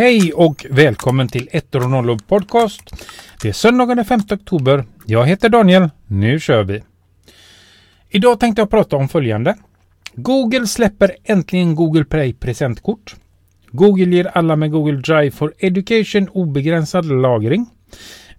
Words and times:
Hej 0.00 0.32
och 0.32 0.66
välkommen 0.70 1.28
till 1.28 1.48
1 1.52 1.74
och 1.74 1.90
0 1.90 2.18
podcast. 2.18 2.82
Det 3.42 3.48
är 3.48 3.52
söndagen 3.52 3.96
den 3.96 4.04
5 4.06 4.20
oktober. 4.30 4.84
Jag 5.06 5.26
heter 5.26 5.48
Daniel. 5.48 5.90
Nu 6.06 6.40
kör 6.40 6.64
vi! 6.64 6.82
Idag 8.08 8.40
tänkte 8.40 8.62
jag 8.62 8.70
prata 8.70 8.96
om 8.96 9.08
följande. 9.08 9.56
Google 10.14 10.66
släpper 10.66 11.16
äntligen 11.24 11.74
Google 11.74 12.04
Play 12.04 12.32
presentkort. 12.32 13.16
Google 13.70 14.16
ger 14.16 14.24
alla 14.24 14.56
med 14.56 14.70
Google 14.70 15.00
Drive 15.00 15.30
for 15.30 15.54
Education 15.58 16.28
obegränsad 16.28 17.06
lagring. 17.06 17.66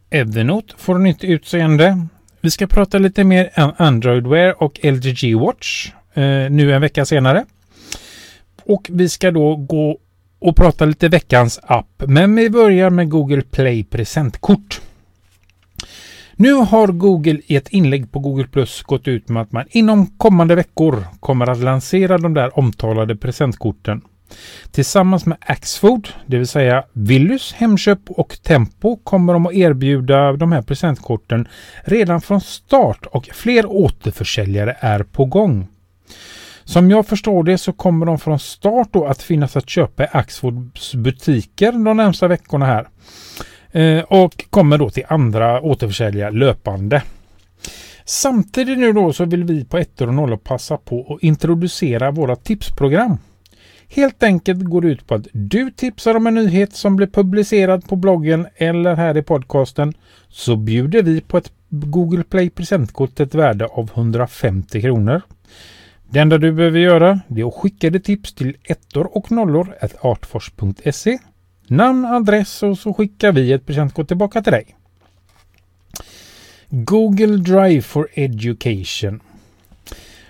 Evernote 0.09 0.73
får 0.77 0.97
nytt 0.97 1.23
utseende. 1.23 2.07
Vi 2.41 2.51
ska 2.51 2.67
prata 2.67 2.97
lite 2.97 3.23
mer 3.23 3.51
om 3.57 3.73
Android 3.77 4.27
Wear 4.27 4.63
och 4.63 4.79
LG 4.83 5.35
Watch 5.39 5.91
eh, 6.13 6.23
nu 6.49 6.73
en 6.73 6.81
vecka 6.81 7.05
senare. 7.05 7.45
Och 8.63 8.87
vi 8.91 9.09
ska 9.09 9.31
då 9.31 9.55
gå 9.55 9.97
och 10.41 10.55
prata 10.55 10.85
lite 10.85 11.09
veckans 11.09 11.59
app. 11.63 12.03
Men 12.07 12.35
vi 12.35 12.49
börjar 12.49 12.89
med 12.89 13.09
Google 13.09 13.41
Play 13.41 13.83
presentkort. 13.83 14.81
Nu 16.35 16.53
har 16.53 16.87
Google 16.87 17.41
i 17.45 17.55
ett 17.55 17.69
inlägg 17.69 18.11
på 18.11 18.19
Google 18.19 18.47
Plus 18.47 18.83
gått 18.83 19.07
ut 19.07 19.29
med 19.29 19.41
att 19.41 19.51
man 19.51 19.65
inom 19.69 20.07
kommande 20.07 20.55
veckor 20.55 21.03
kommer 21.19 21.49
att 21.49 21.59
lansera 21.59 22.17
de 22.17 22.33
där 22.33 22.59
omtalade 22.59 23.15
presentkorten. 23.15 24.01
Tillsammans 24.71 25.25
med 25.25 25.37
Axfood, 25.41 26.07
det 26.25 26.37
vill 26.37 26.47
säga 26.47 26.83
Willys, 26.93 27.53
Hemköp 27.53 27.99
och 28.09 28.37
Tempo 28.43 28.97
kommer 29.03 29.33
de 29.33 29.45
att 29.45 29.53
erbjuda 29.53 30.33
de 30.33 30.51
här 30.51 30.61
presentkorten 30.61 31.47
redan 31.83 32.21
från 32.21 32.41
start 32.41 33.05
och 33.05 33.29
fler 33.33 33.65
återförsäljare 33.65 34.77
är 34.79 35.03
på 35.03 35.25
gång. 35.25 35.67
Som 36.63 36.91
jag 36.91 37.07
förstår 37.07 37.43
det 37.43 37.57
så 37.57 37.73
kommer 37.73 38.05
de 38.05 38.19
från 38.19 38.39
start 38.39 38.87
då 38.91 39.05
att 39.05 39.23
finnas 39.23 39.57
att 39.57 39.69
köpa 39.69 40.03
i 40.03 40.07
Axfoods 40.11 40.95
butiker 40.95 41.71
de 41.71 41.97
närmsta 41.97 42.27
veckorna 42.27 42.65
här. 42.65 42.87
Eh, 43.71 44.03
och 44.03 44.45
kommer 44.49 44.77
då 44.77 44.89
till 44.89 45.05
andra 45.07 45.61
återförsäljare 45.61 46.31
löpande. 46.31 47.03
Samtidigt 48.05 48.79
nu 48.79 48.93
då 48.93 49.13
så 49.13 49.25
vill 49.25 49.43
vi 49.43 49.65
på 49.65 49.77
1 49.77 50.01
och 50.01 50.13
0 50.13 50.37
passa 50.37 50.77
på 50.77 51.13
att 51.13 51.23
introducera 51.23 52.11
våra 52.11 52.35
tipsprogram. 52.35 53.17
Helt 53.87 54.23
enkelt 54.23 54.63
går 54.63 54.81
det 54.81 54.87
ut 54.87 55.07
på 55.07 55.15
att 55.15 55.27
du 55.31 55.71
tipsar 55.71 56.15
om 56.15 56.27
en 56.27 56.35
nyhet 56.35 56.73
som 56.73 56.95
blir 56.95 57.07
publicerad 57.07 57.87
på 57.87 57.95
bloggen 57.95 58.47
eller 58.55 58.95
här 58.95 59.17
i 59.17 59.23
podcasten 59.23 59.93
så 60.29 60.55
bjuder 60.55 61.03
vi 61.03 61.21
på 61.21 61.37
ett 61.37 61.51
Google 61.69 62.23
Play 62.23 62.49
presentkort 62.49 63.19
ett 63.19 63.35
värde 63.35 63.65
av 63.65 63.89
150 63.93 64.81
kronor. 64.81 65.21
Det 66.13 66.19
enda 66.19 66.37
du 66.37 66.51
behöver 66.51 66.79
göra 66.79 67.19
är 67.35 67.47
att 67.47 67.53
skicka 67.53 67.89
ditt 67.89 68.03
tips 68.03 68.33
till 68.33 68.57
ettor 68.63 69.17
och 69.17 69.31
nollor 69.31 69.75
artfors.se 70.01 71.17
Namn, 71.67 72.05
adress 72.05 72.63
och 72.63 72.77
så 72.77 72.93
skickar 72.93 73.31
vi 73.31 73.53
ett 73.53 73.65
presentkort 73.65 74.07
tillbaka 74.07 74.41
till 74.41 74.51
dig. 74.51 74.75
Google 76.69 77.37
Drive 77.37 77.81
for 77.81 78.07
Education. 78.13 79.19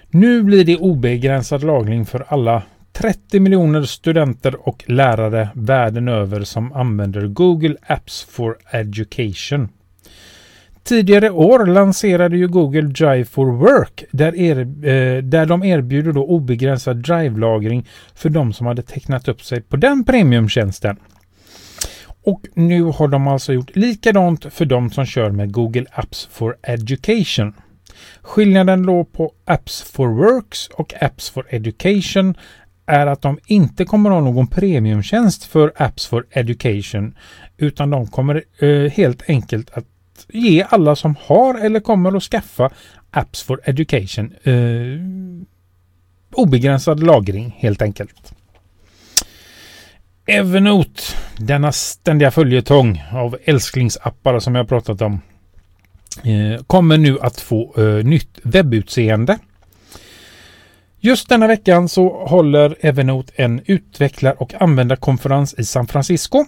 Nu 0.09 0.43
blir 0.43 0.65
det 0.65 0.77
obegränsad 0.77 1.63
lagring 1.63 2.05
för 2.05 2.25
alla 2.27 2.63
30 2.91 3.39
miljoner 3.39 3.83
studenter 3.83 4.67
och 4.67 4.83
lärare 4.87 5.49
världen 5.55 6.07
över 6.07 6.43
som 6.43 6.73
använder 6.73 7.27
Google 7.27 7.75
Apps 7.87 8.23
for 8.23 8.57
Education. 8.71 9.69
Tidigare 10.83 11.29
år 11.29 11.65
lanserade 11.65 12.37
ju 12.37 12.47
Google 12.47 12.81
Drive 12.81 13.25
for 13.25 13.45
Work 13.45 14.03
där, 14.11 14.35
er, 14.35 14.59
eh, 14.59 15.23
där 15.23 15.45
de 15.45 15.63
erbjuder 15.63 16.11
då 16.11 16.25
obegränsad 16.25 16.97
Drive-lagring 16.97 17.87
för 18.15 18.29
de 18.29 18.53
som 18.53 18.67
hade 18.67 18.81
tecknat 18.81 19.27
upp 19.27 19.43
sig 19.43 19.61
på 19.61 19.75
den 19.75 20.03
premiumtjänsten. 20.03 20.97
Och 22.23 22.41
nu 22.53 22.83
har 22.83 23.07
de 23.07 23.27
alltså 23.27 23.53
gjort 23.53 23.75
likadant 23.75 24.53
för 24.53 24.65
de 24.65 24.91
som 24.91 25.05
kör 25.05 25.31
med 25.31 25.51
Google 25.51 25.85
Apps 25.91 26.29
for 26.31 26.55
Education. 26.61 27.53
Skillnaden 28.21 28.85
då 28.85 29.03
på 29.03 29.31
Apps 29.45 29.81
for 29.81 30.07
Works 30.07 30.67
och 30.67 30.93
Apps 31.03 31.29
for 31.29 31.45
Education 31.49 32.35
är 32.85 33.07
att 33.07 33.21
de 33.21 33.39
inte 33.45 33.85
kommer 33.85 34.09
ha 34.09 34.21
någon 34.21 34.47
premiumtjänst 34.47 35.45
för 35.45 35.73
Apps 35.75 36.07
for 36.07 36.25
Education 36.29 37.15
utan 37.57 37.89
de 37.89 38.07
kommer 38.07 38.43
eh, 38.59 38.91
helt 38.91 39.29
enkelt 39.29 39.69
att 39.73 39.85
ge 40.29 40.65
alla 40.69 40.95
som 40.95 41.15
har 41.19 41.65
eller 41.65 41.79
kommer 41.79 42.17
att 42.17 42.23
skaffa 42.23 42.69
Apps 43.11 43.43
for 43.43 43.61
Education 43.63 44.33
eh, 44.43 44.53
obegränsad 46.33 47.03
lagring 47.03 47.55
helt 47.59 47.81
enkelt. 47.81 48.33
Evernote, 50.25 51.01
denna 51.37 51.71
ständiga 51.71 52.31
följetong 52.31 53.03
av 53.11 53.37
älsklingsappar 53.43 54.39
som 54.39 54.55
jag 54.55 54.69
pratat 54.69 55.01
om, 55.01 55.21
eh, 56.23 56.63
kommer 56.67 56.97
nu 56.97 57.19
att 57.19 57.41
få 57.41 57.73
eh, 57.77 58.05
nytt 58.05 58.39
webbutseende. 58.43 59.39
Just 60.99 61.29
denna 61.29 61.47
veckan 61.47 61.89
så 61.89 62.25
håller 62.27 62.75
Evernote 62.79 63.33
en 63.35 63.61
utvecklar 63.65 64.41
och 64.41 64.61
användarkonferens 64.61 65.53
i 65.53 65.65
San 65.65 65.87
Francisco. 65.87 66.45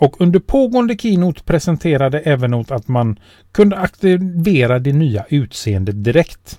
Och 0.00 0.20
under 0.20 0.40
pågående 0.40 0.96
keynote 0.96 1.42
presenterade 1.42 2.20
Evernote 2.20 2.74
att 2.74 2.88
man 2.88 3.18
kunde 3.52 3.76
aktivera 3.76 4.78
det 4.78 4.92
nya 4.92 5.24
utseendet 5.28 6.04
direkt. 6.04 6.58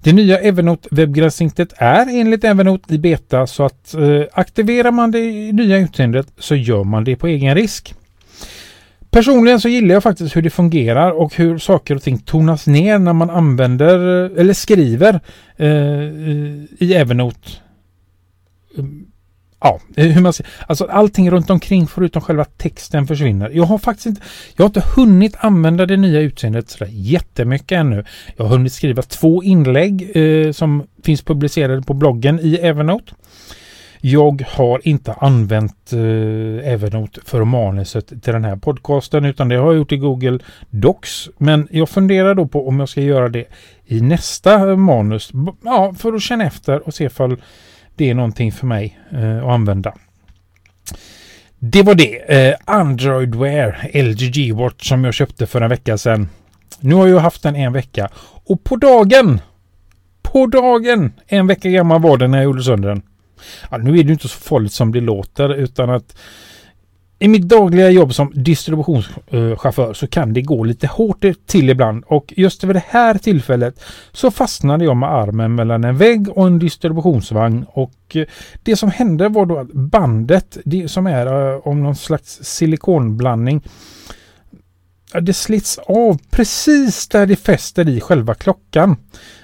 Det 0.00 0.12
nya 0.12 0.38
Evernote 0.38 0.88
webbgränssnittet 0.90 1.72
är 1.76 2.20
enligt 2.20 2.44
Evernote 2.44 2.94
i 2.94 2.98
beta 2.98 3.46
så 3.46 3.64
att 3.64 3.94
eh, 3.94 4.22
aktiverar 4.32 4.90
man 4.90 5.10
det 5.10 5.52
nya 5.52 5.78
utseendet 5.78 6.26
så 6.38 6.54
gör 6.54 6.84
man 6.84 7.04
det 7.04 7.16
på 7.16 7.26
egen 7.26 7.54
risk. 7.54 7.94
Personligen 9.10 9.60
så 9.60 9.68
gillar 9.68 9.94
jag 9.94 10.02
faktiskt 10.02 10.36
hur 10.36 10.42
det 10.42 10.50
fungerar 10.50 11.10
och 11.10 11.36
hur 11.36 11.58
saker 11.58 11.94
och 11.94 12.02
ting 12.02 12.18
tonas 12.18 12.66
ner 12.66 12.98
när 12.98 13.12
man 13.12 13.30
använder 13.30 14.24
eh, 14.24 14.40
eller 14.40 14.54
skriver 14.54 15.20
eh, 15.56 15.68
eh 15.68 16.64
i 16.78 16.94
Evernote 16.94 17.48
Ja, 19.62 19.80
eh, 19.96 20.06
hur 20.06 20.22
man 20.22 20.32
ser. 20.32 20.46
Alltså 20.66 20.84
allting 20.84 21.30
runt 21.30 21.50
omkring 21.50 21.86
förutom 21.86 22.22
själva 22.22 22.44
texten 22.44 23.06
försvinner. 23.06 23.50
Jag 23.50 23.64
har 23.64 23.78
faktiskt 23.78 24.06
inte, 24.06 24.20
jag 24.56 24.64
har 24.64 24.68
inte 24.68 24.84
hunnit 24.96 25.36
använda 25.38 25.86
det 25.86 25.96
nya 25.96 26.20
utseendet 26.20 26.70
sådär 26.70 26.90
jättemycket 26.92 27.78
ännu. 27.78 28.04
Jag 28.36 28.44
har 28.44 28.50
hunnit 28.50 28.72
skriva 28.72 29.02
två 29.02 29.42
inlägg 29.42 30.16
eh, 30.16 30.52
som 30.52 30.86
finns 31.04 31.22
publicerade 31.22 31.82
på 31.82 31.94
bloggen 31.94 32.40
i 32.40 32.54
Evernote. 32.54 33.14
Jag 34.04 34.44
har 34.48 34.80
inte 34.88 35.12
använt 35.12 35.92
eh, 35.92 36.72
Evernote 36.72 37.20
för 37.24 37.44
manuset 37.44 38.08
till 38.08 38.32
den 38.32 38.44
här 38.44 38.56
podcasten 38.56 39.24
utan 39.24 39.48
det 39.48 39.56
har 39.56 39.66
jag 39.66 39.76
gjort 39.76 39.92
i 39.92 39.96
Google 39.96 40.38
Docs. 40.70 41.28
Men 41.38 41.68
jag 41.70 41.88
funderar 41.88 42.34
då 42.34 42.46
på 42.46 42.68
om 42.68 42.80
jag 42.80 42.88
ska 42.88 43.00
göra 43.00 43.28
det 43.28 43.44
i 43.86 44.00
nästa 44.00 44.76
manus. 44.76 45.30
Ja, 45.64 45.94
för 45.98 46.12
att 46.12 46.22
känna 46.22 46.44
efter 46.44 46.86
och 46.86 46.94
se 46.94 47.04
ifall 47.04 47.36
det 47.96 48.10
är 48.10 48.14
någonting 48.14 48.52
för 48.52 48.66
mig 48.66 48.98
eh, 49.10 49.38
att 49.38 49.50
använda. 49.50 49.94
Det 51.58 51.82
var 51.82 51.94
det. 51.94 52.48
Eh, 52.48 52.56
Android 52.64 53.34
Wear 53.34 53.90
LGG-Watch 53.92 54.88
som 54.88 55.04
jag 55.04 55.14
köpte 55.14 55.46
för 55.46 55.60
en 55.60 55.70
vecka 55.70 55.98
sedan. 55.98 56.28
Nu 56.80 56.94
har 56.94 57.06
jag 57.06 57.18
haft 57.18 57.42
den 57.42 57.56
en 57.56 57.72
vecka 57.72 58.08
och 58.44 58.64
på 58.64 58.76
dagen, 58.76 59.40
på 60.22 60.46
dagen, 60.46 61.12
en 61.26 61.46
vecka 61.46 61.70
gammal 61.70 62.02
var 62.02 62.16
den 62.16 62.30
när 62.30 62.38
jag 62.38 62.44
gjorde 62.44 62.62
sönder 62.62 62.88
den. 62.88 63.02
Ja, 63.70 63.76
nu 63.76 63.98
är 63.98 64.04
det 64.04 64.12
inte 64.12 64.28
så 64.28 64.38
farligt 64.38 64.72
som 64.72 64.92
det 64.92 65.00
låter 65.00 65.54
utan 65.54 65.90
att 65.90 66.16
i 67.22 67.28
mitt 67.28 67.48
dagliga 67.48 67.90
jobb 67.90 68.14
som 68.14 68.32
distributionschaufför 68.34 69.94
så 69.94 70.06
kan 70.06 70.32
det 70.32 70.42
gå 70.42 70.64
lite 70.64 70.86
hårt 70.86 71.24
till 71.46 71.70
ibland 71.70 72.04
och 72.06 72.34
just 72.36 72.64
vid 72.64 72.76
det 72.76 72.84
här 72.88 73.18
tillfället 73.18 73.80
så 74.12 74.30
fastnade 74.30 74.84
jag 74.84 74.96
med 74.96 75.12
armen 75.12 75.54
mellan 75.54 75.84
en 75.84 75.96
vägg 75.96 76.28
och 76.28 76.46
en 76.46 76.58
distributionsvagn 76.58 77.64
och 77.68 78.16
eh, 78.16 78.26
det 78.62 78.76
som 78.76 78.90
hände 78.90 79.28
var 79.28 79.46
då 79.46 79.58
att 79.58 79.72
bandet, 79.72 80.58
det 80.64 80.88
som 80.88 81.06
är 81.06 81.26
eh, 81.26 81.60
om 81.66 81.82
någon 81.82 81.96
slags 81.96 82.38
silikonblandning, 82.42 83.62
det 85.20 85.34
slits 85.34 85.78
av 85.78 86.18
precis 86.30 87.08
där 87.08 87.26
det 87.26 87.36
fäster 87.36 87.88
i 87.88 88.00
själva 88.00 88.34
klockan. 88.34 88.90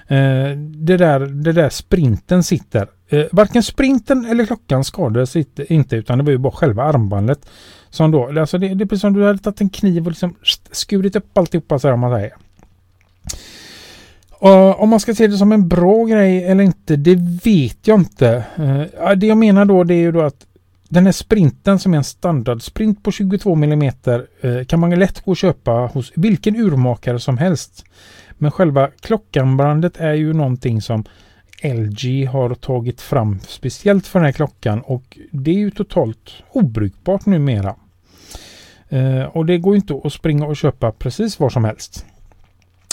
Eh, 0.09 0.51
det 0.59 0.97
där, 0.97 1.21
det 1.21 1.53
där 1.53 1.69
sprinten 1.69 2.43
sitter. 2.43 2.89
Eh, 3.09 3.25
varken 3.33 3.63
sprinten 3.63 4.25
eller 4.25 4.47
klockan 4.47 4.85
skadades 4.85 5.37
inte 5.37 5.97
utan 5.97 6.19
det 6.19 6.25
var 6.25 6.31
ju 6.31 6.39
bara 6.39 6.53
själva 6.53 6.83
armbandet. 6.83 7.49
Som 7.91 8.11
då, 8.11 8.41
alltså 8.41 8.59
det, 8.59 8.75
det 8.75 8.85
är 8.85 8.87
precis 8.87 9.01
som 9.01 9.13
du 9.13 9.25
hade 9.25 9.39
tagit 9.39 9.61
en 9.61 9.69
kniv 9.69 10.03
och 10.03 10.11
liksom 10.11 10.35
skurit 10.71 11.17
upp 11.17 11.39
alltihopa 11.39 11.79
så 11.79 11.89
här 11.89 11.95
om 11.95 12.01
man 12.01 12.13
säger. 12.13 12.33
Och 14.41 14.83
om 14.83 14.89
man 14.89 15.01
ska 15.01 15.15
se 15.15 15.27
det 15.27 15.37
som 15.37 15.53
en 15.53 15.69
bra 15.69 16.05
grej 16.05 16.45
eller 16.45 16.65
inte, 16.65 16.97
det 16.97 17.15
vet 17.45 17.87
jag 17.87 18.01
inte. 18.01 18.45
Uh, 18.59 19.11
det 19.17 19.27
jag 19.27 19.39
menar 19.39 19.65
då 19.65 19.85
det 19.85 19.95
är 19.95 19.99
ju 19.99 20.13
då 20.13 20.21
att 20.21 20.47
den 20.89 21.05
här 21.05 21.13
sprinten 21.13 21.79
som 21.79 21.95
är 21.95 21.99
en 21.99 22.05
standardsprint 22.05 23.03
på 23.03 23.11
22 23.11 23.53
mm 23.53 23.83
uh, 23.83 24.65
kan 24.65 24.81
man 24.81 24.91
lätt 24.91 25.25
gå 25.25 25.31
och 25.31 25.37
köpa 25.37 25.73
hos 25.73 26.13
vilken 26.15 26.57
urmakare 26.57 27.19
som 27.19 27.39
helst. 27.39 27.85
Men 28.39 28.51
själva 28.51 28.89
klockanbrandet 29.01 29.97
är 29.97 30.13
ju 30.13 30.33
någonting 30.33 30.83
som 30.83 31.05
LG 31.63 32.27
har 32.27 32.55
tagit 32.55 33.01
fram 33.01 33.41
speciellt 33.41 34.07
för 34.07 34.19
den 34.19 34.27
här 34.27 34.33
klockan 34.33 34.81
och 34.81 35.19
det 35.31 35.51
är 35.51 35.59
ju 35.59 35.71
totalt 35.71 36.33
obrukbart 36.53 37.27
numera. 37.27 37.75
Eh, 38.89 39.23
och 39.23 39.47
det 39.47 39.59
går 39.59 39.77
inte 39.77 40.01
att 40.05 40.13
springa 40.13 40.47
och 40.47 40.57
köpa 40.57 40.93
precis 40.93 41.41
var 41.41 41.51
som 41.51 41.65
helst. 41.65 42.07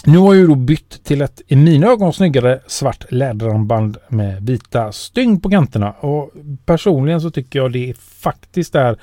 Nu 0.06 0.18
har 0.18 0.34
jag 0.34 0.42
ju 0.42 0.48
då 0.48 0.56
bytt 0.56 1.04
till 1.04 1.22
ett 1.22 1.42
i 1.48 1.56
mina 1.56 1.88
ögon 1.88 2.14
snyggare 2.14 2.60
svart 2.68 3.12
läderarmband 3.12 3.98
med 4.08 4.46
vita 4.46 4.92
stygn 4.92 5.42
på 5.42 5.50
kanterna. 5.50 5.92
Och 5.92 6.32
personligen 6.66 7.22
så 7.22 7.32
tycker 7.32 7.60
jag 7.60 7.72
det 7.72 7.98
faktiskt 7.98 8.76
är 8.76 8.98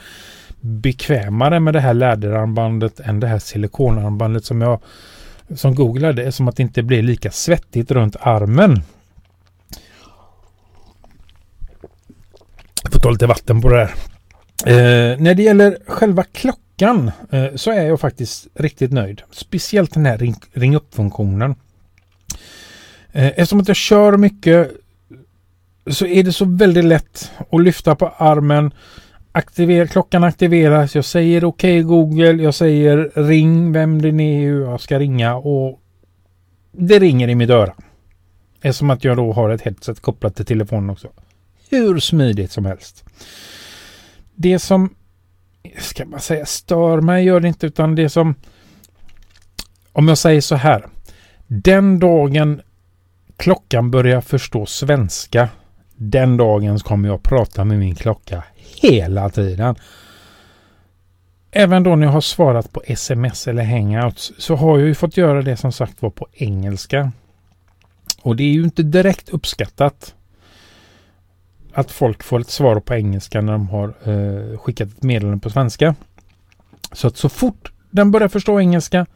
bekvämare 0.60 1.60
med 1.60 1.74
det 1.74 1.80
här 1.80 1.94
läderarmbandet 1.94 3.00
än 3.00 3.20
det 3.20 3.26
här 3.26 3.38
silikonarmbandet 3.38 4.44
som 4.44 4.60
jag 4.60 4.80
som 5.54 5.74
googlade. 5.74 6.32
Som 6.32 6.48
att 6.48 6.56
det 6.56 6.62
inte 6.62 6.82
blir 6.82 7.02
lika 7.02 7.30
svettigt 7.30 7.90
runt 7.90 8.16
armen. 8.20 8.82
Jag 12.82 12.82
får 12.82 12.88
ta 13.02 13.10
lite 13.10 13.26
vatten 13.26 13.60
på 13.60 13.68
det 13.68 13.76
här. 13.76 13.92
Eh, 14.66 15.20
när 15.20 15.34
det 15.34 15.42
gäller 15.42 15.78
själva 15.86 16.24
klockan 16.32 17.10
eh, 17.30 17.46
så 17.54 17.70
är 17.70 17.82
jag 17.82 18.00
faktiskt 18.00 18.46
riktigt 18.54 18.92
nöjd. 18.92 19.22
Speciellt 19.30 19.94
den 19.94 20.06
här 20.06 20.18
ring, 20.18 20.34
ring 20.52 20.76
upp-funktionen. 20.76 21.54
Eh, 23.12 23.26
eftersom 23.26 23.60
att 23.60 23.68
jag 23.68 23.76
kör 23.76 24.16
mycket 24.16 24.70
så 25.90 26.06
är 26.06 26.22
det 26.22 26.32
så 26.32 26.44
väldigt 26.44 26.84
lätt 26.84 27.30
att 27.52 27.62
lyfta 27.62 27.94
på 27.94 28.08
armen. 28.08 28.74
Aktiver, 29.32 29.86
klockan 29.86 30.24
aktiveras. 30.24 30.94
Jag 30.94 31.04
säger 31.04 31.44
okej 31.44 31.78
okay, 31.78 31.82
Google. 31.82 32.42
Jag 32.42 32.54
säger 32.54 33.10
ring 33.14 33.72
vem 33.72 34.02
det 34.02 34.08
är 34.08 34.60
jag 34.60 34.80
ska 34.80 34.98
ringa 34.98 35.34
och 35.34 35.80
det 36.72 36.98
ringer 36.98 37.28
i 37.28 37.34
mitt 37.34 37.50
öra. 37.50 37.74
Eftersom 38.60 38.90
att 38.90 39.04
jag 39.04 39.16
då 39.16 39.32
har 39.32 39.50
ett 39.50 39.62
headset 39.62 40.00
kopplat 40.00 40.36
till 40.36 40.46
telefonen 40.46 40.90
också. 40.90 41.08
Hur 41.72 42.00
smidigt 42.00 42.52
som 42.52 42.64
helst 42.64 43.04
det 44.42 44.58
som, 44.58 44.94
ska 45.78 46.04
man 46.04 46.20
säga 46.20 46.46
stör 46.46 47.00
mig 47.00 47.24
gör 47.24 47.40
det 47.40 47.48
inte 47.48 47.66
utan 47.66 47.94
det 47.94 48.08
som, 48.08 48.34
om 49.92 50.08
jag 50.08 50.18
säger 50.18 50.40
så 50.40 50.54
här. 50.54 50.86
Den 51.46 51.98
dagen 51.98 52.60
klockan 53.36 53.90
börjar 53.90 54.20
förstå 54.20 54.66
svenska, 54.66 55.48
den 55.96 56.36
dagen 56.36 56.78
kommer 56.78 57.08
jag 57.08 57.22
prata 57.22 57.64
med 57.64 57.78
min 57.78 57.94
klocka 57.94 58.44
hela 58.54 59.30
tiden. 59.30 59.76
Även 61.50 61.82
då 61.82 61.96
när 61.96 62.06
jag 62.06 62.12
har 62.12 62.20
svarat 62.20 62.72
på 62.72 62.82
sms 62.86 63.48
eller 63.48 63.64
hangouts 63.64 64.32
så 64.38 64.56
har 64.56 64.78
jag 64.78 64.88
ju 64.88 64.94
fått 64.94 65.16
göra 65.16 65.42
det 65.42 65.56
som 65.56 65.72
sagt 65.72 66.02
var 66.02 66.10
på 66.10 66.26
engelska. 66.32 67.12
Och 68.22 68.36
det 68.36 68.42
är 68.42 68.52
ju 68.52 68.64
inte 68.64 68.82
direkt 68.82 69.28
uppskattat 69.28 70.14
att 71.74 71.90
folk 71.90 72.22
får 72.22 72.40
ett 72.40 72.50
svar 72.50 72.80
på 72.80 72.94
engelska 72.94 73.40
när 73.40 73.52
de 73.52 73.68
har 73.68 73.94
eh, 74.04 74.58
skickat 74.58 74.88
ett 74.88 75.02
meddelande 75.02 75.40
på 75.40 75.50
svenska. 75.50 75.94
Så 76.92 77.06
att 77.06 77.16
så 77.16 77.28
fort 77.28 77.72
den 77.90 78.10
börjar 78.10 78.28
förstå 78.28 78.60
engelska. 78.60 79.06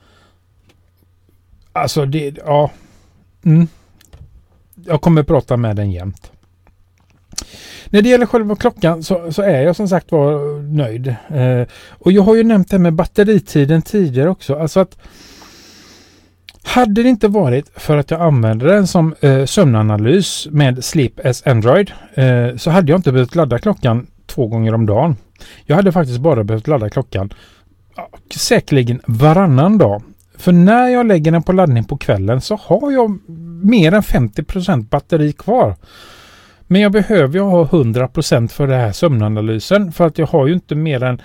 Alltså 1.72 2.06
det, 2.06 2.38
ja. 2.46 2.70
Mm, 3.44 3.68
jag 4.84 5.00
kommer 5.00 5.22
prata 5.22 5.56
med 5.56 5.76
den 5.76 5.90
jämt. 5.90 6.32
När 7.86 8.02
det 8.02 8.08
gäller 8.08 8.26
själva 8.26 8.56
klockan 8.56 9.02
så, 9.02 9.32
så 9.32 9.42
är 9.42 9.62
jag 9.62 9.76
som 9.76 9.88
sagt 9.88 10.12
var 10.12 10.62
nöjd. 10.62 11.08
Eh, 11.28 11.62
och 11.88 12.12
jag 12.12 12.22
har 12.22 12.34
ju 12.34 12.44
nämnt 12.44 12.70
det 12.70 12.78
med 12.78 12.94
batteritiden 12.94 13.82
tidigare 13.82 14.30
också. 14.30 14.54
Alltså 14.54 14.80
att 14.80 14.98
hade 16.76 17.02
det 17.02 17.08
inte 17.08 17.28
varit 17.28 17.70
för 17.74 17.96
att 17.96 18.10
jag 18.10 18.20
använder 18.20 18.66
den 18.66 18.86
som 18.86 19.14
eh, 19.20 19.44
sömnanalys 19.44 20.48
med 20.50 20.84
Sleep 20.84 21.26
as 21.26 21.46
Android 21.46 21.92
eh, 22.14 22.56
så 22.56 22.70
hade 22.70 22.92
jag 22.92 22.98
inte 22.98 23.12
behövt 23.12 23.34
ladda 23.34 23.58
klockan 23.58 24.06
två 24.26 24.46
gånger 24.46 24.74
om 24.74 24.86
dagen. 24.86 25.16
Jag 25.64 25.76
hade 25.76 25.92
faktiskt 25.92 26.20
bara 26.20 26.44
behövt 26.44 26.66
ladda 26.66 26.90
klockan 26.90 27.32
ja, 27.96 28.08
säkerligen 28.36 29.00
varannan 29.06 29.78
dag. 29.78 30.02
För 30.38 30.52
när 30.52 30.88
jag 30.88 31.06
lägger 31.06 31.32
den 31.32 31.42
på 31.42 31.52
laddning 31.52 31.84
på 31.84 31.96
kvällen 31.96 32.40
så 32.40 32.56
har 32.56 32.92
jag 32.92 33.18
mer 33.62 33.94
än 33.94 34.02
50% 34.02 34.88
batteri 34.88 35.32
kvar. 35.32 35.76
Men 36.66 36.80
jag 36.80 36.92
behöver 36.92 37.34
ju 37.34 37.44
ha 37.44 37.64
100% 37.64 38.48
för 38.48 38.66
den 38.66 38.80
här 38.80 38.92
sömnanalysen 38.92 39.92
för 39.92 40.06
att 40.06 40.18
jag 40.18 40.26
har 40.26 40.46
ju 40.46 40.54
inte 40.54 40.74
mer 40.74 41.02
än 41.02 41.22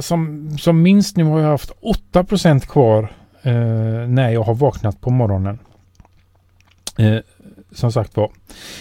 som, 0.00 0.50
som 0.58 0.82
minst 0.82 1.16
nu 1.16 1.24
har 1.24 1.40
jag 1.40 1.48
haft 1.48 1.72
8% 2.12 2.60
kvar 2.60 3.12
eh, 3.42 3.52
när 4.08 4.30
jag 4.30 4.42
har 4.42 4.54
vaknat 4.54 5.00
på 5.00 5.10
morgonen. 5.10 5.58
Eh, 6.98 7.18
som 7.72 7.92
sagt 7.92 8.16
var. 8.16 8.30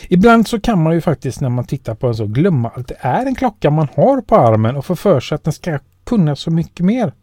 Ibland 0.09 0.47
så 0.47 0.59
kan 0.59 0.83
man 0.83 0.93
ju 0.93 1.01
faktiskt 1.01 1.41
när 1.41 1.49
man 1.49 1.65
tittar 1.65 1.95
på 1.95 2.07
en 2.07 2.15
så 2.15 2.25
glömma 2.25 2.69
att 2.69 2.87
det 2.87 2.97
är 2.99 3.25
en 3.25 3.35
klocka 3.35 3.69
man 3.69 3.87
har 3.95 4.21
på 4.21 4.35
armen 4.35 4.75
och 4.75 4.85
få 4.85 4.95
för 4.95 5.19
sig 5.19 5.35
att 5.35 5.43
den 5.43 5.53
ska 5.53 5.79
kunna 6.03 6.35
så 6.35 6.51
mycket 6.51 6.85
mer. 6.85 7.13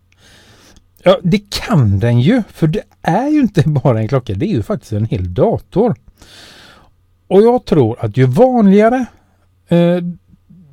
Ja, 1.03 1.19
det 1.23 1.51
kan 1.51 1.99
den 1.99 2.21
ju, 2.21 2.43
för 2.53 2.67
det 2.67 2.83
är 3.03 3.29
ju 3.29 3.41
inte 3.41 3.63
bara 3.69 4.01
en 4.01 4.09
klocka, 4.09 4.35
det 4.35 4.47
är 4.47 4.55
ju 4.55 4.63
faktiskt 4.63 4.93
en 4.93 5.07
hel 5.07 5.35
dator. 5.35 5.95
Och 7.27 7.43
jag 7.43 7.65
tror 7.65 8.05
att 8.05 8.17
ju 8.17 8.27
vanligare 8.27 9.07
eh, 9.69 9.99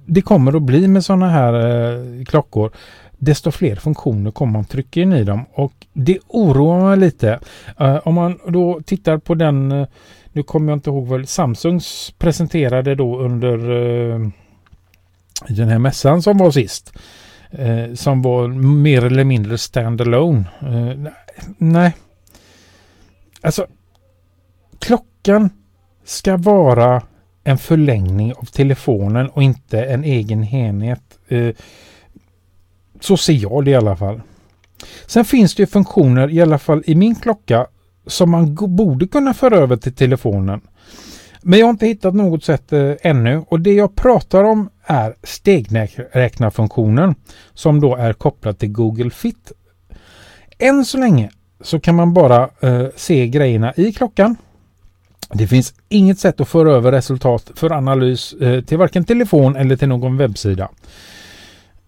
det 0.06 0.22
kommer 0.22 0.56
att 0.56 0.62
bli 0.62 0.88
med 0.88 1.06
sådana 1.06 1.30
här 1.30 1.54
eh, 1.54 2.26
klockor, 2.26 2.72
desto 3.22 3.52
fler 3.52 3.76
funktioner 3.76 4.32
kommer 4.32 4.54
man 4.54 4.66
trycka 4.66 5.02
in 5.02 5.14
i 5.14 5.24
dem. 5.24 5.46
Och 5.54 5.74
det 5.94 6.20
oroar 6.28 6.90
mig 6.90 6.98
lite. 6.98 7.40
Uh, 7.82 8.08
om 8.08 8.16
man 8.16 8.40
då 8.48 8.82
tittar 8.86 9.18
på 9.18 9.36
den, 9.36 9.72
uh, 9.72 9.88
nu 10.32 10.44
kommer 10.44 10.72
jag 10.72 10.78
inte 10.78 10.90
ihåg 10.90 11.08
vad 11.08 11.30
Samsungs 11.30 12.14
presenterade 12.18 12.96
då 12.96 13.20
under 13.20 13.70
uh, 13.70 14.30
den 15.48 15.68
här 15.68 15.80
mässan 15.80 16.22
som 16.22 16.38
var 16.38 16.52
sist. 16.52 16.94
som 17.96 18.22
var 18.22 18.48
mer 18.82 19.06
eller 19.06 19.24
mindre 19.24 19.58
standalone. 19.58 20.44
nej. 21.58 21.94
Alltså, 23.42 23.68
klockan 24.80 25.50
ska 26.04 26.38
vara 26.38 27.04
en 27.44 27.58
förlängning 27.58 28.34
av 28.34 28.46
telefonen 28.46 29.30
och 29.30 29.44
inte 29.44 29.84
en 29.84 30.04
egen 30.04 30.44
enhet. 30.44 31.20
Så 33.02 33.18
ser 33.18 33.34
jag 33.34 33.66
det 33.66 33.72
i 33.72 33.76
alla 33.76 33.96
fall. 33.96 34.22
Sen 35.06 35.26
finns 35.26 35.56
det 35.56 35.64
ju 35.64 35.68
funktioner, 35.68 36.30
i 36.30 36.42
alla 36.42 36.60
fall 36.60 36.84
i 36.86 36.96
min 36.96 37.16
klocka, 37.16 37.68
som 38.08 38.32
man 38.32 38.56
borde 38.56 39.08
kunna 39.08 39.34
föra 39.34 39.58
över 39.58 39.78
till 39.78 39.94
telefonen. 39.94 40.62
Men 41.42 41.60
jag 41.60 41.66
har 41.66 41.72
inte 41.72 41.86
hittat 41.86 42.14
något 42.14 42.44
sätt 42.44 42.74
eh, 42.74 42.92
ännu 43.02 43.44
och 43.48 43.60
det 43.60 43.74
jag 43.74 43.96
pratar 43.96 44.44
om 44.44 44.70
är 44.84 45.16
stegräknarfunktionen 45.24 47.16
som 47.54 47.82
då 47.82 47.96
är 47.96 48.14
kopplad 48.14 48.60
till 48.60 48.72
Google 48.72 49.10
Fit. 49.10 49.52
Än 50.60 50.86
så 50.86 50.98
länge 50.98 51.30
så 51.62 51.80
kan 51.80 51.96
man 51.96 52.14
bara 52.14 52.50
eh, 52.60 52.86
se 52.96 53.28
grejerna 53.28 53.74
i 53.76 53.94
klockan. 53.94 54.36
Det 55.34 55.48
finns 55.48 55.74
inget 55.90 56.20
sätt 56.20 56.42
att 56.42 56.48
föra 56.48 56.72
över 56.72 56.92
resultat 56.92 57.52
för 57.56 57.72
analys 57.72 58.34
eh, 58.34 58.62
till 58.62 58.78
varken 58.78 59.04
telefon 59.04 59.56
eller 59.56 59.76
till 59.76 59.88
någon 59.88 60.18
webbsida 60.18 60.70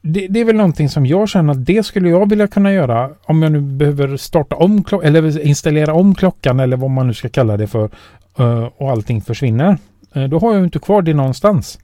det, 0.05 0.27
det, 0.27 0.39
är 0.39 0.45
väl 0.45 0.55
någonting 0.55 0.89
som 0.89 1.05
jag 1.05 1.29
känner 1.29 1.53
att 1.53 1.65
det 1.65 1.83
skulle 1.83 2.09
jag 2.09 2.29
vilja 2.29 2.47
kunna 2.47 2.73
göra 2.73 3.09
om 3.23 3.43
jag 3.43 3.51
nu 3.51 3.61
behöver 3.61 4.17
starta 4.17 4.55
om 4.55 4.85
eller 5.03 5.39
installera 5.47 5.93
om 5.93 6.15
klockan 6.15 6.59
eller 6.59 6.77
vad 6.77 6.89
man 6.89 7.07
nu 7.07 7.13
ska 7.13 7.29
kalla 7.29 7.57
det 7.57 7.67
för 7.67 7.89
eh, 8.37 8.63
och 8.77 8.91
allting 8.91 9.21
försvinner. 9.21 9.77
Eh, 10.13 10.23
då 10.23 10.39
har 10.39 10.53
jag 10.53 10.63
inte 10.63 10.79
kvar 10.79 11.01
det 11.01 11.13
någonstans. 11.13 11.79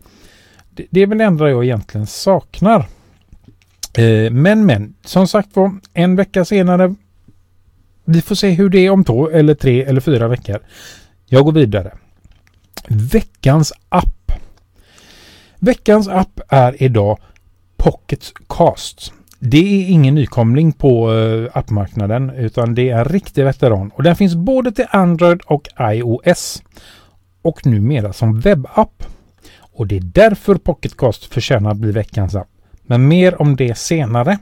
Det, 0.70 0.86
det 0.90 1.02
är 1.02 1.08
väl 1.08 1.18
det 1.18 1.24
enda 1.24 1.50
jag 1.50 1.64
egentligen 1.66 2.08
saknar. 2.08 2.80
Eh, 3.98 4.32
men 4.32 4.66
men, 4.66 4.94
som 5.06 5.28
sagt 5.28 5.56
var, 5.56 5.72
en 5.94 6.16
vecka 6.16 6.46
senare. 6.46 6.96
Vi 8.06 8.22
får 8.22 8.36
se 8.36 8.50
hur 8.50 8.70
det 8.70 8.86
är 8.86 8.90
om 8.90 9.04
två 9.04 9.30
eller 9.30 9.56
tre 9.56 9.84
eller 9.84 10.02
fyra 10.02 10.28
veckor. 10.28 10.60
Jag 11.26 11.46
går 11.46 11.52
vidare. 11.52 11.92
Veckans 12.88 13.74
app. 13.90 14.32
Veckans 15.60 16.08
app 16.08 16.40
är 16.50 16.84
idag 16.84 17.20
Pocket 17.80 18.34
Cast. 18.50 19.14
Det 19.40 19.58
är 19.58 19.90
ingen 19.90 20.16
nykomling 20.16 20.72
på 20.72 21.12
uh, 21.12 21.50
appmarknaden 21.54 22.30
utan 22.30 22.76
det 22.76 22.90
är 22.90 22.98
en 22.98 23.06
riktig 23.06 23.44
veteran 23.44 23.92
och 23.96 24.04
den 24.04 24.16
finns 24.16 24.36
både 24.36 24.72
till 24.72 24.86
Android 24.90 25.42
och 25.46 25.68
iOS 25.80 26.64
och 27.42 27.66
numera 27.66 28.14
som 28.14 28.40
webbapp. 28.40 29.04
Och 29.74 29.88
det 29.88 29.98
är 29.98 30.02
därför 30.02 30.56
Pocketcast 30.56 31.26
förtjänar 31.26 31.72
att 31.72 31.78
bli 31.78 31.92
veckans 31.92 32.36
app. 32.36 32.48
Men 32.84 33.08
mer 33.08 33.42
om 33.42 33.56
det 33.56 33.78
senare. 33.78 34.38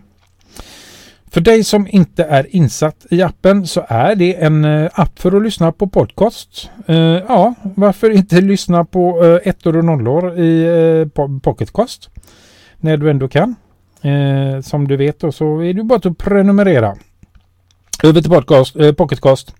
För 1.31 1.41
dig 1.41 1.63
som 1.63 1.87
inte 1.89 2.23
är 2.23 2.55
insatt 2.55 3.05
i 3.09 3.21
appen 3.21 3.67
så 3.67 3.85
är 3.87 4.15
det 4.15 4.43
en 4.43 4.65
eh, 4.65 4.89
app 4.93 5.19
för 5.19 5.37
att 5.37 5.43
lyssna 5.43 5.71
på 5.71 5.87
podcast. 5.87 6.69
Uh, 6.89 6.97
ja, 6.97 7.53
varför 7.75 8.09
inte 8.09 8.41
lyssna 8.41 8.85
på 8.85 9.23
uh, 9.23 9.39
ettor 9.43 9.77
och 9.77 9.85
nollor 9.85 10.39
i 10.39 10.65
uh, 10.65 11.39
Pocketcast? 11.39 12.09
När 12.79 12.97
du 12.97 13.09
ändå 13.09 13.27
kan. 13.27 13.55
Eh, 14.01 14.61
som 14.61 14.87
du 14.87 14.97
vet 14.97 15.19
då 15.19 15.31
så 15.31 15.61
är 15.63 15.73
det 15.73 15.83
bara 15.83 16.09
att 16.09 16.17
prenumerera. 16.17 16.95
Över 18.03 18.21
till 18.21 18.31
podcast, 18.31 18.75
eh, 18.75 18.91
Pocketcast. 18.91 19.55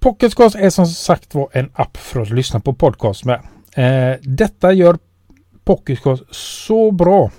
Pocketcast 0.00 0.56
är 0.56 0.70
som 0.70 0.86
sagt 0.86 1.34
var 1.34 1.48
en 1.52 1.70
app 1.72 1.96
för 1.96 2.20
att 2.20 2.30
lyssna 2.30 2.60
på 2.60 2.72
podcast 2.72 3.24
med. 3.24 3.40
Eh, 3.74 4.18
detta 4.22 4.72
gör 4.72 4.98
Pocketcast 5.64 6.22
så 6.30 6.90
bra 6.90 7.30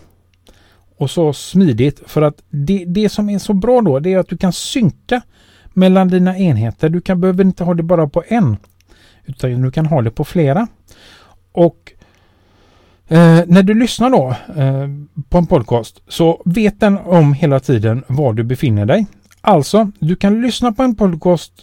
och 0.97 1.11
så 1.11 1.33
smidigt 1.33 2.01
för 2.05 2.21
att 2.21 2.43
det, 2.49 2.85
det 2.87 3.09
som 3.09 3.29
är 3.29 3.39
så 3.39 3.53
bra 3.53 3.81
då 3.81 3.99
det 3.99 4.13
är 4.13 4.17
att 4.17 4.29
du 4.29 4.37
kan 4.37 4.53
synka 4.53 5.21
mellan 5.73 6.07
dina 6.07 6.37
enheter. 6.37 6.89
Du 6.89 7.01
kan, 7.01 7.21
behöver 7.21 7.43
inte 7.43 7.63
ha 7.63 7.73
det 7.73 7.83
bara 7.83 8.07
på 8.07 8.23
en 8.27 8.57
utan 9.25 9.61
du 9.61 9.71
kan 9.71 9.85
ha 9.85 10.01
det 10.01 10.11
på 10.11 10.23
flera. 10.25 10.67
Och 11.51 11.93
eh, 13.09 13.41
när 13.47 13.63
du 13.63 13.73
lyssnar 13.73 14.09
då 14.09 14.35
eh, 14.61 14.87
på 15.29 15.37
en 15.37 15.45
podcast 15.45 16.01
så 16.07 16.41
vet 16.45 16.79
den 16.79 16.97
om 16.97 17.33
hela 17.33 17.59
tiden 17.59 18.03
var 18.07 18.33
du 18.33 18.43
befinner 18.43 18.85
dig. 18.85 19.05
Alltså, 19.41 19.91
du 19.99 20.15
kan 20.15 20.41
lyssna 20.41 20.71
på 20.71 20.83
en 20.83 20.95
podcast 20.95 21.53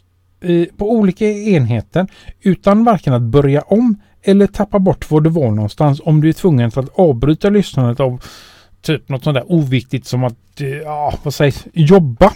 eh, 0.40 0.66
på 0.76 0.92
olika 0.92 1.26
enheter 1.30 2.06
utan 2.40 2.84
varken 2.84 3.12
att 3.12 3.22
börja 3.22 3.60
om 3.60 3.96
eller 4.22 4.46
tappa 4.46 4.78
bort 4.78 5.10
var 5.10 5.20
du 5.20 5.30
var 5.30 5.50
någonstans 5.50 6.00
om 6.04 6.20
du 6.20 6.28
är 6.28 6.32
tvungen 6.32 6.66
att 6.76 6.98
avbryta 6.98 7.50
lyssnandet 7.50 8.00
av 8.00 8.24
typ 8.82 9.08
något 9.08 9.24
sånt 9.24 9.34
där 9.34 9.52
oviktigt 9.52 10.06
som 10.06 10.24
att, 10.24 10.60
eh, 10.60 10.68
ja, 10.68 11.14
vad 11.22 11.34
sägs, 11.34 11.66
jobba. 11.72 12.32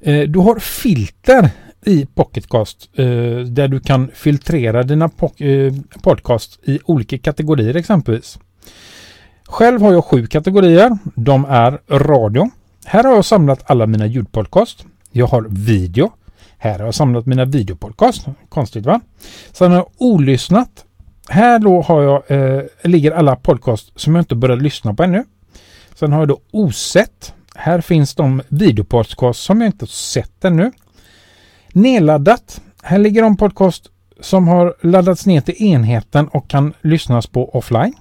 Eh, 0.00 0.20
du 0.20 0.38
har 0.38 0.58
filter 0.58 1.50
i 1.84 2.06
Pocketcast 2.06 2.90
eh, 2.94 3.04
där 3.38 3.68
du 3.68 3.80
kan 3.80 4.10
filtrera 4.14 4.82
dina 4.82 5.04
eh, 5.38 5.72
podcast 6.02 6.58
i 6.62 6.78
olika 6.84 7.18
kategorier 7.18 7.76
exempelvis. 7.76 8.38
Själv 9.44 9.82
har 9.82 9.92
jag 9.92 10.04
sju 10.04 10.26
kategorier. 10.26 10.98
De 11.14 11.44
är 11.44 11.80
radio. 11.88 12.50
Här 12.84 13.04
har 13.04 13.14
jag 13.14 13.24
samlat 13.24 13.70
alla 13.70 13.86
mina 13.86 14.06
ljudpodcast. 14.06 14.84
Jag 15.10 15.26
har 15.26 15.46
video. 15.48 16.12
Här 16.58 16.78
har 16.78 16.84
jag 16.84 16.94
samlat 16.94 17.26
mina 17.26 17.44
videopodcast. 17.44 18.26
Konstigt 18.48 18.86
va? 18.86 19.00
Sen 19.52 19.70
har 19.70 19.78
jag 19.78 19.88
olyssnat. 19.98 20.84
Här 21.28 21.58
då 21.58 21.82
har 21.82 22.02
jag, 22.02 22.30
eh, 22.30 22.62
ligger 22.82 23.12
alla 23.12 23.36
podcast 23.36 24.00
som 24.00 24.14
jag 24.14 24.22
inte 24.22 24.34
börjat 24.34 24.62
lyssna 24.62 24.94
på 24.94 25.02
ännu. 25.02 25.24
Sen 25.94 26.12
har 26.12 26.18
jag 26.20 26.28
då 26.28 26.40
osett. 26.50 27.34
Här 27.54 27.80
finns 27.80 28.14
de 28.14 28.42
videopodcast 28.48 29.42
som 29.42 29.60
jag 29.60 29.68
inte 29.68 29.86
sett 29.86 30.44
ännu. 30.44 30.72
Nedladdat. 31.72 32.60
Här 32.82 32.98
ligger 32.98 33.22
de 33.22 33.36
podcast 33.36 33.90
som 34.20 34.48
har 34.48 34.74
laddats 34.80 35.26
ner 35.26 35.40
till 35.40 35.62
enheten 35.62 36.28
och 36.28 36.48
kan 36.48 36.74
lyssnas 36.80 37.26
på 37.26 37.56
offline. 37.56 37.94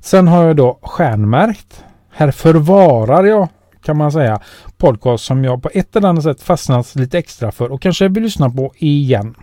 Sen 0.00 0.28
har 0.28 0.44
jag 0.44 0.56
då 0.56 0.78
stjärnmärkt. 0.82 1.84
Här 2.10 2.30
förvarar 2.30 3.24
jag 3.24 3.48
kan 3.82 3.96
man 3.96 4.12
säga 4.12 4.40
podcast 4.76 5.24
som 5.24 5.44
jag 5.44 5.62
på 5.62 5.70
ett 5.74 5.96
eller 5.96 6.08
annat 6.08 6.24
sätt 6.24 6.42
fastnat 6.42 6.94
lite 6.94 7.18
extra 7.18 7.52
för 7.52 7.72
och 7.72 7.82
kanske 7.82 8.08
vill 8.08 8.22
lyssna 8.22 8.50
på 8.50 8.72
igen. 8.76 9.34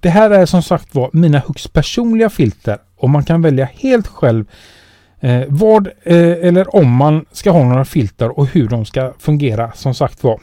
Det 0.00 0.10
här 0.10 0.30
är 0.30 0.46
som 0.46 0.62
sagt 0.62 0.94
var 0.94 1.10
mina 1.12 1.38
högst 1.38 1.72
personliga 1.72 2.30
filter 2.30 2.78
och 2.96 3.10
man 3.10 3.24
kan 3.24 3.42
välja 3.42 3.68
helt 3.74 4.06
själv 4.06 4.44
eh, 5.20 5.42
vad 5.48 5.86
eh, 5.86 6.46
eller 6.46 6.76
om 6.76 6.90
man 6.90 7.24
ska 7.32 7.50
ha 7.50 7.64
några 7.64 7.84
filter 7.84 8.38
och 8.38 8.46
hur 8.46 8.68
de 8.68 8.84
ska 8.84 9.12
fungera 9.18 9.72
som 9.72 9.94
sagt 9.94 10.24
var. 10.24 10.40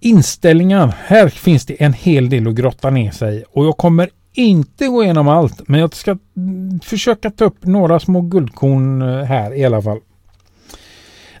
Inställningar. 0.00 0.94
Här 1.06 1.28
finns 1.28 1.66
det 1.66 1.82
en 1.82 1.92
hel 1.92 2.28
del 2.28 2.48
att 2.48 2.54
grotta 2.54 2.90
ner 2.90 3.10
sig 3.10 3.44
och 3.50 3.66
jag 3.66 3.76
kommer 3.76 4.10
inte 4.32 4.86
gå 4.86 5.04
igenom 5.04 5.28
allt 5.28 5.68
men 5.68 5.80
jag 5.80 5.94
ska 5.94 6.18
mm, 6.36 6.80
försöka 6.80 7.30
ta 7.30 7.44
upp 7.44 7.66
några 7.66 8.00
små 8.00 8.20
guldkorn 8.20 9.02
eh, 9.02 9.24
här 9.24 9.54
i 9.54 9.64
alla 9.64 9.82
fall. 9.82 9.98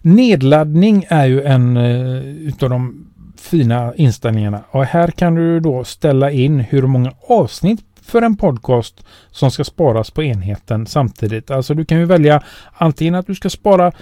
Nedladdning 0.02 1.06
är 1.08 1.26
ju 1.26 1.42
en 1.42 1.76
uh, 1.76 2.24
utav 2.24 2.70
de 2.70 3.06
fina 3.40 3.94
inställningarna 3.94 4.60
och 4.70 4.84
här 4.84 5.10
kan 5.10 5.34
du 5.34 5.60
då 5.60 5.84
ställa 5.84 6.30
in 6.30 6.60
hur 6.60 6.82
många 6.82 7.12
avsnitt 7.28 7.80
för 8.02 8.22
en 8.22 8.36
podcast 8.36 9.04
som 9.30 9.50
ska 9.50 9.64
sparas 9.64 10.10
på 10.10 10.22
enheten 10.22 10.86
samtidigt. 10.86 11.50
Alltså 11.50 11.74
du 11.74 11.84
kan 11.84 11.98
ju 11.98 12.04
välja 12.04 12.42
antingen 12.72 13.14
att 13.14 13.26
du 13.26 13.34
ska 13.34 13.50
spara 13.50 13.92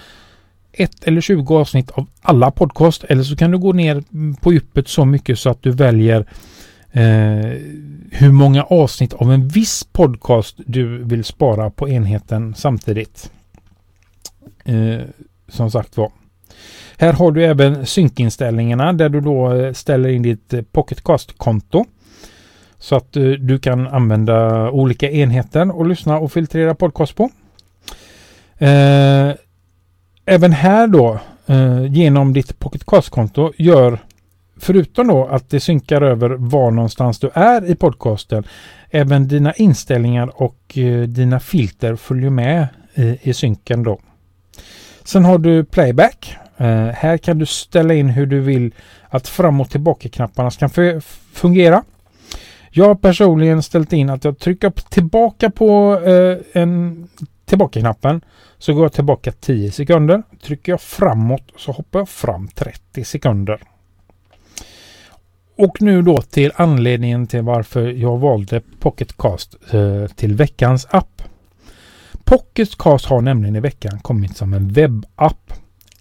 ett 0.77 1.03
eller 1.03 1.21
20 1.21 1.57
avsnitt 1.57 1.91
av 1.91 2.07
alla 2.21 2.51
podcast 2.51 3.03
eller 3.03 3.23
så 3.23 3.35
kan 3.35 3.51
du 3.51 3.57
gå 3.57 3.73
ner 3.73 4.03
på 4.41 4.53
djupet 4.53 4.87
så 4.87 5.05
mycket 5.05 5.39
så 5.39 5.49
att 5.49 5.63
du 5.63 5.71
väljer 5.71 6.25
eh, 6.91 7.51
hur 8.11 8.31
många 8.31 8.63
avsnitt 8.63 9.13
av 9.13 9.33
en 9.33 9.47
viss 9.47 9.83
podcast 9.91 10.55
du 10.65 11.03
vill 11.03 11.23
spara 11.23 11.69
på 11.69 11.89
enheten 11.89 12.55
samtidigt. 12.55 13.31
Eh, 14.65 15.01
som 15.47 15.71
sagt 15.71 15.97
var. 15.97 16.11
Här 16.97 17.13
har 17.13 17.31
du 17.31 17.45
även 17.45 17.85
synkinställningarna 17.85 18.93
där 18.93 19.09
du 19.09 19.21
då 19.21 19.53
eh, 19.53 19.73
ställer 19.73 20.09
in 20.09 20.21
ditt 20.21 20.53
eh, 20.53 20.61
Pocketcast-konto. 20.61 21.85
Så 22.79 22.95
att 22.95 23.15
eh, 23.15 23.23
du 23.23 23.59
kan 23.59 23.87
använda 23.87 24.69
olika 24.71 25.11
enheter 25.11 25.75
och 25.77 25.85
lyssna 25.85 26.17
och 26.17 26.31
filtrera 26.31 26.75
podcast 26.75 27.15
på 27.15 27.29
även 30.27 30.51
här 30.51 30.87
då 30.87 31.19
eh, 31.45 31.85
genom 31.85 32.33
ditt 32.33 32.59
Pocketcast-konto 32.59 33.53
gör 33.57 33.99
förutom 34.59 35.07
då 35.07 35.25
att 35.25 35.49
det 35.49 35.59
synkar 35.59 36.01
över 36.01 36.29
var 36.29 36.71
någonstans 36.71 37.19
du 37.19 37.29
är 37.33 37.71
i 37.71 37.75
podcasten 37.75 38.43
även 38.89 39.27
dina 39.27 39.53
inställningar 39.53 40.41
och 40.41 40.77
eh, 40.77 41.01
dina 41.01 41.39
filter 41.39 41.95
följer 41.95 42.29
med 42.29 42.67
i, 42.95 43.17
i 43.21 43.33
synken 43.33 43.83
då. 43.83 43.99
Sen 45.03 45.25
har 45.25 45.37
du 45.37 45.65
playback. 45.65 46.37
Eh, 46.57 46.87
här 46.87 47.17
kan 47.17 47.37
du 47.37 47.45
ställa 47.45 47.93
in 47.93 48.09
hur 48.09 48.25
du 48.25 48.39
vill 48.39 48.71
att 49.09 49.27
fram 49.27 49.61
och 49.61 49.69
tillbaka-knapparna 49.69 50.51
ska 50.51 50.69
fungera. 51.33 51.83
Jag 52.71 52.85
har 52.85 52.95
personligen 52.95 53.63
ställt 53.63 53.93
in 53.93 54.09
att 54.09 54.23
jag 54.23 54.39
trycker 54.39 54.69
tillbaka 54.89 55.49
på 55.49 55.99
eh, 56.05 56.61
en 56.61 57.07
tillbaka-knappen 57.45 58.21
så 58.57 58.73
går 58.73 58.83
jag 58.83 58.93
tillbaka 58.93 59.31
10 59.31 59.71
sekunder. 59.71 60.23
Trycker 60.43 60.71
jag 60.71 60.81
framåt 60.81 61.51
så 61.57 61.71
hoppar 61.71 61.99
jag 61.99 62.09
fram 62.09 62.47
30 62.47 63.03
sekunder. 63.03 63.61
Och 65.57 65.81
nu 65.81 66.01
då 66.01 66.21
till 66.21 66.51
anledningen 66.55 67.27
till 67.27 67.41
varför 67.41 67.87
jag 67.87 68.17
valde 68.17 68.61
Pocketcast 68.79 69.55
eh, 69.71 70.05
till 70.07 70.35
veckans 70.35 70.87
app. 70.89 71.21
Pocketcast 72.23 73.05
har 73.05 73.21
nämligen 73.21 73.55
i 73.55 73.59
veckan 73.59 73.99
kommit 73.99 74.37
som 74.37 74.53
en 74.53 74.67
webbapp. 74.67 75.53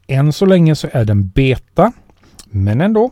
Än 0.06 0.32
så 0.32 0.46
länge 0.46 0.76
så 0.76 0.88
är 0.92 1.04
den 1.04 1.28
beta, 1.28 1.92
men 2.64 2.80
ändå. 2.80 3.10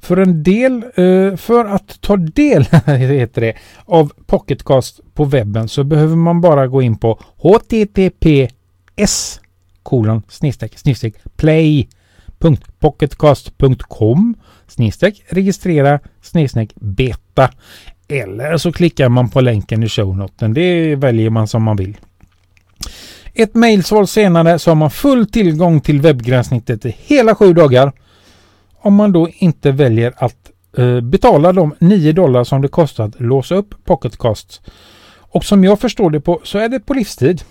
För 0.00 0.16
en 0.16 0.42
del, 0.42 0.84
eh, 0.94 1.36
för 1.36 1.64
att 1.64 2.00
ta 2.00 2.16
del 2.16 2.62
heter 2.86 3.40
det, 3.40 3.54
av 3.84 4.12
Pocketcast 4.26 5.00
på 5.14 5.24
webben 5.24 5.68
så 5.68 5.84
behöver 5.84 6.16
man 6.16 6.40
bara 6.40 6.66
gå 6.66 6.82
in 6.82 6.98
på 6.98 7.20
https 7.36 9.40
kolon 9.82 10.22
snedstreck 10.28 10.78
snedstreck 10.78 11.14
play.pocketcast.com 11.36 14.34
snedstreck 14.66 15.22
registrera 15.28 16.00
snedstreck 16.22 16.72
beta. 16.74 17.50
Eller 18.08 18.56
så 18.56 18.72
klickar 18.72 19.08
man 19.08 19.30
på 19.30 19.40
länken 19.40 19.82
i 19.82 19.88
shownoten. 19.88 20.54
Det 20.54 20.96
väljer 20.96 21.30
man 21.30 21.48
som 21.48 21.62
man 21.62 21.76
vill. 21.76 21.96
Ett 23.34 23.54
mejlsvar 23.54 24.06
senare 24.06 24.58
så 24.58 24.70
har 24.70 24.74
man 24.74 24.90
full 24.90 25.26
tillgång 25.26 25.80
till 25.80 26.00
webbgränssnittet 26.00 26.86
i 26.86 26.96
hela 26.98 27.34
sju 27.34 27.52
dagar. 27.52 27.92
Om 28.80 28.94
man 28.94 29.12
då 29.12 29.28
inte 29.28 29.72
väljer 29.72 30.14
att 30.16 30.50
eh, 30.76 31.00
betala 31.00 31.52
de 31.52 31.74
9 31.78 32.12
dollar 32.12 32.44
som 32.44 32.62
det 32.62 32.68
kostar 32.68 33.04
att 33.04 33.20
låsa 33.20 33.54
upp 33.54 33.74
Pocketcast. 33.84 34.60
Och 35.30 35.44
som 35.44 35.64
jag 35.64 35.80
förstår 35.80 36.10
det 36.10 36.20
på 36.20 36.40
så 36.44 36.58
är 36.58 36.68
det 36.68 36.80
på 36.80 36.94
livstid. 36.94 37.42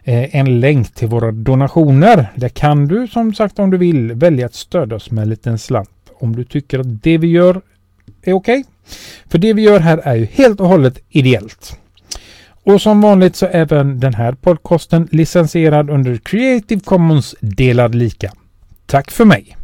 Eh, 0.05 0.37
en 0.37 0.61
länk 0.61 0.95
till 0.95 1.09
våra 1.09 1.33
donationer. 1.33 2.33
Där 2.35 2.49
kan 2.49 2.89
du 2.89 3.09
som 3.09 3.35
sagt 3.35 3.59
om 3.59 3.71
du 3.71 3.79
vill 3.79 4.13
välja 4.13 4.47
att 4.47 4.55
stödja 4.55 4.97
oss 4.97 5.11
med 5.11 5.23
en 5.23 5.29
liten 5.29 5.59
slant. 5.59 5.91
Om 6.15 6.37
du 6.37 6.45
tycker 6.45 6.79
att 6.79 7.03
det 7.03 7.19
vi 7.19 7.27
gör 7.27 7.61
är 8.23 8.33
okej. 8.33 8.33
Okay. 8.33 8.65
För 9.27 9.39
det 9.39 9.53
vi 9.53 9.63
gör 9.63 9.81
här 9.81 9.99
är 9.99 10.15
ju 10.15 10.25
helt 10.25 10.61
och 10.61 10.69
hållet 10.69 10.99
ideellt. 11.09 11.79
Och 12.65 12.83
som 12.83 13.01
vanligt 13.01 13.37
så 13.37 13.47
är 13.47 13.51
även 13.51 14.01
den 14.01 14.15
här 14.15 14.33
podcasten 14.33 15.09
licensierad 15.11 15.91
under 15.91 16.17
Creative 16.17 16.81
Commons 16.81 17.35
delad 17.41 17.95
lika. 17.95 18.33
Tack 18.87 19.11
för 19.11 19.25
mig! 19.25 19.57